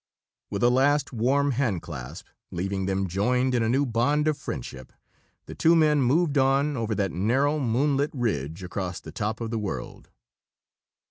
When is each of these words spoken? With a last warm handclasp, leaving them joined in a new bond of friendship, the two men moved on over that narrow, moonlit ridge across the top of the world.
With 0.49 0.63
a 0.63 0.71
last 0.71 1.13
warm 1.13 1.51
handclasp, 1.51 2.23
leaving 2.49 2.87
them 2.87 3.05
joined 3.05 3.53
in 3.53 3.61
a 3.61 3.69
new 3.69 3.85
bond 3.85 4.27
of 4.27 4.35
friendship, 4.35 4.91
the 5.45 5.53
two 5.53 5.75
men 5.75 6.01
moved 6.01 6.39
on 6.39 6.75
over 6.75 6.95
that 6.95 7.11
narrow, 7.11 7.59
moonlit 7.59 8.09
ridge 8.11 8.63
across 8.63 8.99
the 8.99 9.11
top 9.11 9.39
of 9.41 9.51
the 9.51 9.59
world. 9.59 10.09